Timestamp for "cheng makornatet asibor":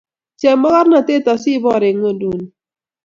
0.39-1.81